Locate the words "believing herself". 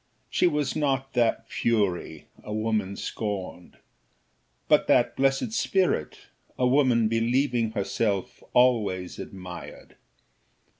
7.07-8.41